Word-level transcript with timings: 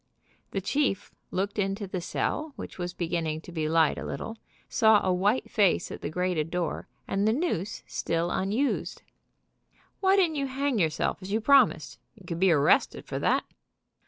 The 0.49 0.61
chief 0.61 1.11
looked 1.29 1.59
into 1.59 1.85
the 1.85 2.01
cell, 2.01 2.53
which 2.55 2.79
was 2.79 2.91
beginning 2.91 3.41
to 3.41 3.51
be 3.51 3.69
light 3.69 3.99
a 3.99 4.03
little, 4.03 4.35
saw 4.67 4.99
a 5.05 5.13
white 5.13 5.51
face 5.51 5.91
at 5.91 6.01
the 6.01 6.09
grated 6.09 6.49
door, 6.49 6.87
and 7.07 7.27
the 7.27 7.31
noose 7.33 7.83
still 7.85 8.31
unused. 8.31 9.03
"Why 9.99 10.15
didn't 10.15 10.37
you 10.37 10.47
hang 10.47 10.79
yourself, 10.79 11.19
as 11.21 11.31
you 11.31 11.39
promised? 11.39 11.99
You 12.15 12.25
could 12.25 12.39
be 12.39 12.51
arrested 12.51 13.05
for 13.05 13.19
that." 13.19 13.43